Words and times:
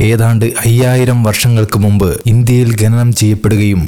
ഏതാണ്ട് 0.00 0.44
അയ്യായിരം 0.60 1.22
വർഷങ്ങൾക്ക് 1.22 1.78
മുമ്പ് 1.78 2.20
ഇന്ത്യയിൽ 2.26 2.76
ഖനനം 2.82 3.12
ചെയ്യപ്പെടുകയും 3.12 3.82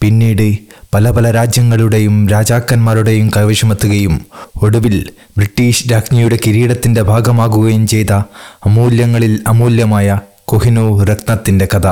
പിന്നീട് 0.00 0.46
പല 0.94 1.10
പല 1.10 1.30
രാജ്യങ്ങളുടെയും 1.30 2.28
രാജാക്കന്മാരുടെയും 2.28 3.30
കൈവശമെത്തുകയും 3.36 4.14
ഒടുവിൽ 4.62 4.96
ബ്രിട്ടീഷ് 5.36 5.92
രാജ്ഞിയുടെ 5.92 6.38
കിരീടത്തിന്റെ 6.46 7.02
ഭാഗമാകുകയും 7.02 7.86
ചെയ്ത 7.86 8.12
അമൂല്യങ്ങളിൽ 8.66 9.44
അമൂല്യമായ 9.46 10.18
കൊഹിനോ 10.44 11.04
രത്നത്തിന്റെ 11.04 11.68
കഥ. 11.74 11.86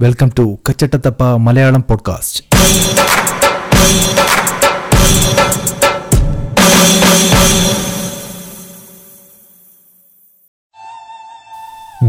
വെൽക്കം 0.00 0.32
ടു 0.38 0.58
കച്ചട്ടത്തപ്പ 0.68 1.36
മലയാളം 1.36 1.82
പോഡ്കാസ്റ്റ് 1.82 2.40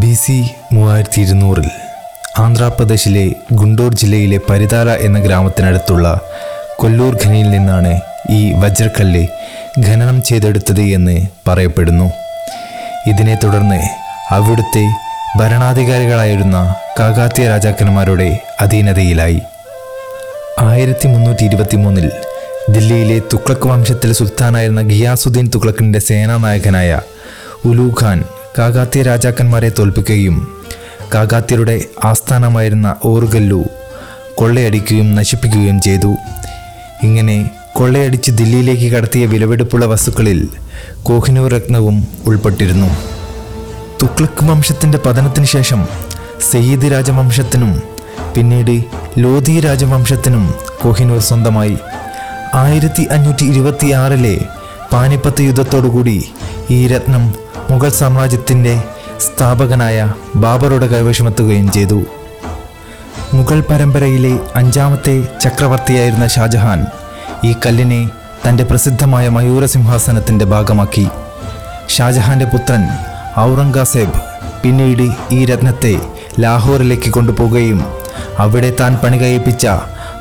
ബി 0.01 0.13
സി 0.13 0.35
മൂവായിരത്തി 0.73 1.21
ഇരുന്നൂറിൽ 1.21 1.67
ആന്ധ്രാപ്രദേശിലെ 2.39 3.23
ഗുണ്ടൂർ 3.53 3.95
ജില്ലയിലെ 3.95 4.39
പരിതാര 4.49 4.89
എന്ന 4.89 5.19
ഗ്രാമത്തിനടുത്തുള്ള 5.19 6.07
കൊല്ലൂർ 6.75 7.17
ഖനിയിൽ 7.25 7.49
നിന്നാണ് 7.49 7.93
ഈ 8.29 8.53
വജ്രക്കല്ല് 8.53 9.23
ഖനനം 9.79 10.23
ചെയ്തെടുത്തത് 10.23 10.81
എന്ന് 10.81 11.27
പറയപ്പെടുന്നു. 11.47 12.07
ഇതിനെ 13.07 13.35
തുടർന്ന് 13.43 13.79
അവിടുത്തെ 14.31 14.85
ഭരണാധികാരികളായിരുന്ന 15.39 16.75
കാകാത്യ 16.99 17.47
രാജാക്കന്മാരുടെ 17.47 18.39
അധീനതയിലായി. 18.59 19.39
ആയിരത്തി 20.59 21.07
മുന്നൂറ്റി 21.07 21.43
ഇരുപത്തി 21.43 21.77
മൂന്നിൽ 21.77 22.11
ദില്ലിയിലെ 22.69 23.19
തുക്ലക് 23.33 23.67
വംശത്തിലെ 23.67 24.13
സുൽത്താനായിരുന്ന 24.13 24.81
ഗിയാസുദ്ദീൻ 24.81 25.51
തുക്ലക്കിന്റെ 25.55 25.99
സേനാനായകനായ 25.99 26.99
ഉലു 27.65 27.93
ഖാൻ 28.01 28.19
കാകാത്യ 28.57 29.01
രാജാക്കന്മാരെ 29.01 29.69
തോൽപ്പിക്കുകയും 29.69 30.47
കാകാത്യരുടെ 31.13 31.85
ആസ്ഥാനമായിരുന്ന 32.03 32.95
ഓർഗല്ലു 33.05 33.63
കൊള്ളയടിക്കുകയും 34.35 35.15
നശിപ്പിക്കുകയും 35.15 35.81
ചെയ്തു. 35.81 36.15
ഇങ്ങനെ 37.03 37.49
കൊള്ളയടിച്ച് 37.73 38.31
ദില്ലിയിലേക്ക് 38.31 38.91
കടത്തിയ 38.91 39.25
വിലവെടുപ്പുള്ള 39.25 39.85
വസ്തുക്കളിൽ 39.85 40.49
കോഹിനൂർ 41.03 41.51
രത്നവും 41.53 42.07
ഉൾപ്പെട്ടിരുന്നു. 42.25 42.89
തുക്ലക് 44.03 44.43
വംശത്തിന്റെ 44.43 44.99
പതനത്തിന് 45.05 45.45
ശേഷം 45.45 45.87
സയ്യിദ് 46.51 46.91
രാജവംശത്തിനും 46.91 47.81
പിന്നീട് 48.35 48.83
ലോധി 49.17 49.59
രാജവംശത്തിനും 49.59 50.53
കോഹിനൂർ 50.81 51.19
സ്വന്തമായി. 51.19 51.77
ആയിരത്തി 52.53 53.03
അഞ്ഞൂറ്റി 53.03 53.45
ഇരുപത്തിയാറിലെ 53.45 54.39
പാനിപ്പത്ത് 54.93 55.41
യുദ്ധത്തോടുകൂടി 55.41 56.29
ഈ 56.69 56.87
രത്നം 56.87 57.46
മുഗൾ 57.71 57.89
സാമ്രാജ്യത്തിന്റെ 57.89 58.83
സ്ഥാപകനായ 59.19 60.13
ബാബറുടെ 60.35 60.87
കൈവശമെത്തുകയും 60.87 61.71
ചെയ്തു. 61.71 62.03
മുഗൾ 63.33 63.63
പരമ്പരയിലെ 63.69 64.39
അഞ്ചാമത്തെ 64.55 65.27
ചക്രവർത്തിയായിരുന്ന 65.41 66.27
ഷാജഹാൻ 66.27 66.85
ഈ 67.43 67.55
കല്ലിനെ 67.65 68.09
തന്റെ 68.47 68.63
പ്രസിദ്ധമായ 68.63 69.29
മയൂരസിംഹാസനത്തിന്റെ 69.29 70.45
ഭാഗമാക്കി. 70.45 71.07
ഷാജഹാന്റെ 71.89 72.45
പുത്രൻ 72.45 72.83
ഔറംഗസേബ് 73.39 74.21
പിന്നീട് 74.63 75.05
ഈ 75.31 75.45
രത്നത്തെ 75.45 75.99
ലാഹോറിലേക്ക് 76.39 77.09
കൊണ്ടുപോകുകയും 77.09 77.85
അവിടെ 78.39 78.73
താൻ 78.79 78.95
പണി 79.03 79.17
കഴിപ്പിച്ച 79.17 79.67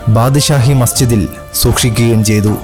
ബാദ്ഷാഹി 0.08 0.72
മസ്ജിദിൽ 0.72 1.28
സൂക്ഷിക്കുകയും 1.55 2.24
ചെയ്തു. 2.24 2.56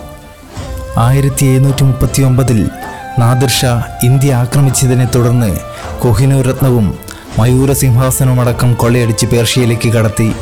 ആയിരത്തി 0.98 1.44
എഴുന്നൂറ്റി 1.46 1.82
മുപ്പത്തി 1.82 2.22
ഒമ്പതിൽ 2.22 2.70
നാദിർ 3.18 3.48
ഷാ 3.48 3.82
ഇന്ത്യ 4.02 4.34
ആക്രമിച്ചതിനെ 4.34 5.08
തുടർന്ന് 5.14 5.56
കൊഹിനൂർ 6.00 6.46
രത്നവും 6.46 6.98
മയൂര 7.38 7.72
സിംഹാസനമടക്കം 7.72 8.74
കൊള്ളയടിച്ച് 8.74 9.26
പേർഷ്യയിലേക്ക് 9.26 9.88
കടത്തി. 9.88 10.32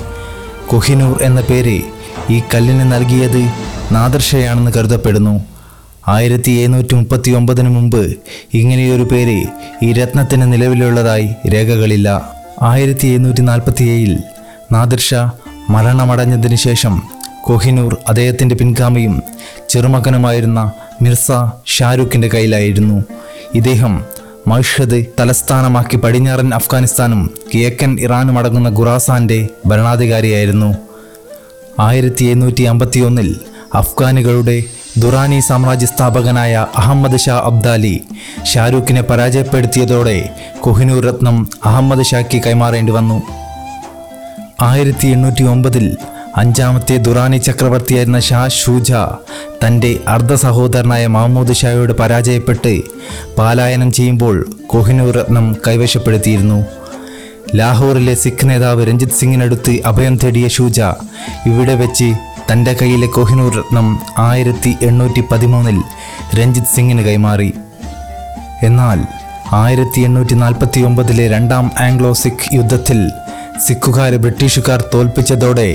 കൊഹിനൂർ 0.67 1.23
എന്ന 1.23 1.41
പേര് 1.41 1.81
ഈ 2.31 2.43
കല്ലിന് 2.55 2.93
നൽകിയത് 2.93 3.43
നാദിർഷയാണെന്ന് 3.93 4.71
കരുതപ്പെടുന്നു. 4.77 5.45
ആയിരത്തി 6.09 6.51
എഴുന്നൂറ്റി 6.51 6.95
മുപ്പത്തി 6.95 7.31
ഒമ്പതിന് 7.31 7.69
മുമ്പ് 7.69 8.17
ഇങ്ങനെയൊരു 8.55 9.03
പേര് 9.03 9.47
ഈ 9.83 9.93
രത്നത്തിന് 9.93 10.53
നിലവിലുള്ളതായി 10.53 11.29
രേഖകളില്ല. 11.55 12.31
ആയിരത്തി 12.63 13.07
എഴുന്നൂറ്റി 13.07 13.41
നാൽപ്പത്തി 13.41 13.85
ഏഴിൽ 13.85 14.19
നാദിർഷ 14.73 15.15
മരണമടഞ്ഞതിന് 15.71 16.57
ശേഷം 16.57 17.03
കൊഹിനൂർ 17.43 17.97
അദ്ദേഹത്തിന്റെ 18.09 18.55
പിൻഗാമിയും 18.55 19.23
ചെറുമകനുമായിരുന്ന 19.69 20.73
മിർസ 21.03 21.31
ഷാരൂഖിന്റെ 21.67 22.29
കയ്യിലായിരുന്നു. 22.29 23.05
ഇദ്ദേഹം 23.55 24.05
മൈഷദ് 24.47 25.05
തലസ്ഥാനമാക്കി 25.21 25.97
പടിഞ്ഞാറൻ 25.97 26.55
അഫ്ഗാനിസ്ഥാനും 26.55 27.31
കിഴക്കൻ 27.55 28.01
ഇറാനും 28.01 28.39
അടങ്ങുന്ന 28.39 28.69
ഖുറാസാന്റെ 28.69 29.49
ഭരണാധികാരിയായിരുന്നു. 29.67 30.77
ആയിരത്തി 31.81 32.25
എഴുന്നൂറ്റി 32.25 32.63
അമ്പത്തി 32.63 33.01
ഒന്നിൽ 33.01 33.41
അഫ്ഗാനികളുടെ 33.75 34.63
ദുറാനി 34.99 35.41
സാമ്രാജ്യ 35.41 35.87
സ്ഥാപകനായ 35.87 36.67
അഹമ്മദ് 36.77 37.19
ഷാ 37.19 37.37
അബ്ദാലി 37.39 38.03
ഷാരൂഖിനെ 38.45 39.03
പരാജയപ്പെടുത്തിയതോടെ 39.03 40.29
കൊഹിനൂർ 40.61 41.05
രത്നം 41.05 41.49
അഹമ്മദ് 41.65 42.05
ഷായ്ക്ക് 42.05 42.39
കൈമാറേണ്ടി 42.47 42.93
വന്നു. 42.93 43.23
ആയിരത്തി 44.61 45.07
എണ്ണൂറ്റി 45.07 45.43
ഒമ്പതിൽ 45.45 45.97
അഞ്ചാമത്തെ 46.37 46.97
ദുറാനി 46.97 47.37
ചക്രവർത്തിയായിരുന്ന 47.37 48.19
ഷാ 48.19 48.49
ഷൂജ 48.49 48.91
തന്റെ 49.63 50.01
അർദ്ധ 50.09 50.35
സഹോദരനായ 50.35 51.07
മഹമ്മൂദ് 51.07 51.55
ഷായോട് 51.61 51.93
പരാജയപ്പെട്ട് 51.93 52.83
പാലായനം 53.39 53.93
ചെയ്യുമ്പോൾ 53.93 54.51
കൊഹിനൂർ 54.67 55.15
രത്നം 55.17 55.57
കൈവശപ്പെടുത്തിയിരുന്നു. 55.67 56.65
ലാഹോറിലെ 57.55 58.15
സിഖ് 58.15 58.49
നേതാവ് 58.49 58.87
രഞ്ജിത് 58.87 59.17
സിംഗിനടുത്ത് 59.21 59.83
അഭയം 59.85 60.17
തേടിയ 60.17 60.49
ഷൂജ 60.49 60.81
ഇവിടെ 61.47 61.75
വെച്ച് 61.75 62.09
തന്റെ 62.51 62.73
കയ്യിലെ 62.73 63.07
കൊഹിനൂർ 63.07 63.53
രത്നം 63.59 63.99
ആയിരത്തി 64.19 64.77
എണ്ണൂറ്റി 64.83 65.21
പതിമൂന്നിൽ 65.33 65.81
രഞ്ജിത് 66.41 66.73
സിംഗിന് 66.75 67.03
കൈമാറി. 67.05 67.55
എന്നാൽ 68.63 69.01
ആയിരത്തി 69.53 70.01
എണ്ണൂറ്റി 70.01 70.35
നാൽപ്പത്തി 70.35 70.81
ഒമ്പതിലെ 70.81 71.29
രണ്ടാം 71.29 71.71
ആംഗ്ലോ 71.81 72.13
സിഖ് 72.13 72.55
യുദ്ധത്തിൽ 72.55 73.11
സിഖുകാരെ 73.67 74.17
ബ്രിട്ടീഷുകാർ 74.17 74.85
തോൽപ്പിച്ചതോടെ 74.95 75.71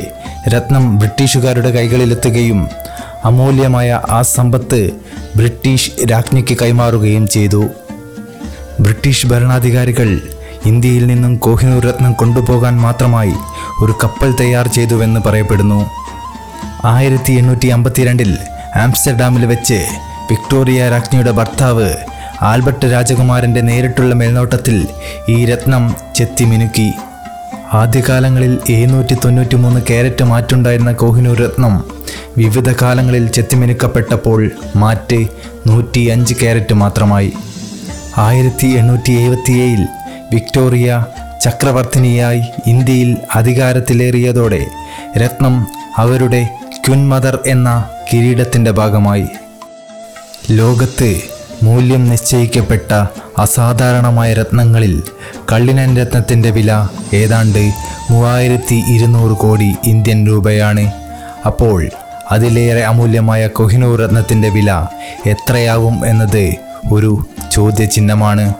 രത്നം 0.49 0.99
ബ്രിട്ടീഷുകാരുടെ 0.99 1.71
കൈകളിലെത്തുകയും 1.71 2.69
അമൂല്യമായ 3.25 4.01
ആ 4.09 4.21
സമ്പത്ത് 4.21 4.89
ബ്രിട്ടീഷ് 5.35 5.91
രാജ്ഞിക്ക് 6.11 6.57
കൈമാറുകയും 6.61 7.27
ചെയ്തു. 7.27 7.69
ബ്രിട്ടീഷ് 8.79 9.27
ഭരണാധികാരികൾ 9.27 10.21
ഇന്ത്യയിൽ 10.65 11.07
നിന്നും 11.07 11.37
കോഹിനൂർ 11.37 11.85
രത്നം 11.85 12.13
കൊണ്ടുപോകാൻ 12.13 12.81
മാത്രമായി 12.81 13.33
ഒരു 13.81 13.93
കപ്പൽ 14.03 14.31
തയ്യാർ 14.31 14.67
ചെയ്തുവെന്ന് 14.67 15.19
പറയപ്പെടുന്നു. 15.25 15.85
ആയിരത്തി 16.85 17.33
എണ്ണൂറ്റി 17.33 17.67
അമ്പത്തിരണ്ടിൽ 17.67 18.37
ആംസ്റ്റർഡാമിൽ 18.75 19.45
വെച്ച് 19.45 19.85
വിക്ടോറിയ 20.31 20.89
രാജ്ഞിയുടെ 20.89 21.31
ഭർത്താവ് 21.31 21.95
ആൽബർട്ട് 22.41 22.85
രാജകുമാരന്റെ 22.85 23.61
നേരിട്ടുള്ള 23.61 24.15
മേൽനോട്ടത്തിൽ 24.15 24.87
ഈ 25.29 25.45
രത്നം 25.45 25.95
ചെത്തിമിനുക്കി 26.15 26.93
ആദ്യകാലങ്ങളിൽ 27.79 28.53
എഴുന്നൂറ്റി 28.69 29.15
തൊണ്ണൂറ്റി 29.23 29.55
മൂന്ന് 29.55 29.79
ക്യാരറ്റ് 29.89 30.23
മാറ്റുണ്ടായിരുന്ന 30.23 30.91
കോഹിനൂർ 30.91 31.37
രത്നം 31.45 31.73
വിവിധ 32.37 32.69
കാലങ്ങളിൽ 32.81 33.25
ചെത്തിമിനുക്കപ്പെട്ടപ്പോൾ 33.27 34.39
മാറ്റ് 34.75 35.19
നൂറ്റി 35.67 36.01
അഞ്ച് 36.13 36.33
ക്യാരറ്റ് 36.33 36.73
മാത്രമായി. 36.73 37.31
ആയിരത്തി 38.17 38.67
എണ്ണൂറ്റി 38.67 39.13
എഴുപത്തിയേഴിൽ 39.21 39.83
വിക്ടോറിയ 40.33 40.89
ചക്രവർത്തിനിയായി 41.41 42.43
ഇന്ത്യയിൽ 42.67 43.09
അധികാരത്തിലേറിയതോടെ 43.35 44.61
രത്നം 45.17 45.55
അവരുടെ 45.97 46.41
ക്യുൻമദർ 46.85 47.35
എന്ന 47.45 47.69
കിരീടത്തിന്റെ 48.09 48.71
ഭാഗമായി. 48.71 49.27
ലോകത്ത് 50.51 51.09
മൂല്യം 51.63 52.09
നിശ്ചയിക്കപ്പെട്ട 52.09 52.91
അസാധാരണമായ 53.37 54.33
രത്നങ്ങളിൽ 54.33 55.03
കള്ളിനൻ 55.51 55.97
രത്നത്തിന്റെ 55.97 56.49
വില 56.49 56.87
ഏതാണ്ട് 57.13 57.73
മൂവായിരത്തി 58.11 58.75
ഇരുന്നൂറ് 58.75 59.37
കോടി 59.37 59.75
ഇന്ത്യൻ 59.83 60.27
രൂപയാണ്. 60.27 60.91
അപ്പോൾ 61.45 61.89
അതിലേറെ 62.31 62.83
അമൂല്യമായ 62.83 63.47
കൊഹിനൂർ 63.47 64.01
രത്നത്തിന്റെ 64.01 64.49
വില 64.49 64.85
എത്രയാകും 65.25 66.05
എന്നത് 66.05 66.55
ഒരു 66.91 67.25
ചോദ്യചിഹ്നമാണ്. 67.51 68.53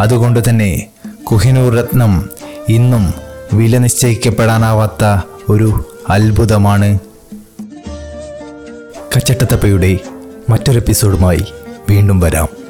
അതുകൊണ്ട് 0.00 0.48
തന്നെ 0.48 0.86
കുഹിനൂർ 1.24 1.76
രത്നം 1.76 2.28
ഇന്നും 2.68 3.14
വില 3.52 3.78
നിശ്ചയിക്കപ്പെടാനാവാത്ത 3.78 5.20
ഒരു 5.48 5.84
അത്ഭുതമാണ്. 6.08 6.98
കച്ചട്ടത്തപ്പയുടെ 9.16 9.98
മറ്റൊരു 10.50 10.78
എപ്പിസോഡുമായി 10.78 11.44
വീണ്ടും 11.92 12.18
വരാം. 12.20 12.61